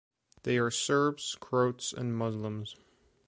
[0.41, 2.75] They are Serbs, Croats and Muslims.